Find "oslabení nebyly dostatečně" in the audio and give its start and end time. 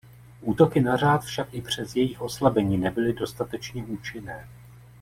2.21-3.83